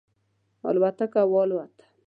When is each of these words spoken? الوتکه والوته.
الوتکه 0.69 1.21
والوته. 1.33 1.85